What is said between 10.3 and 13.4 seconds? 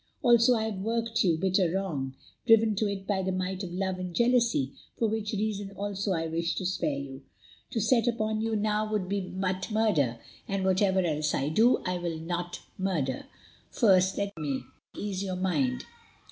and, whatever else I do, I will not murder.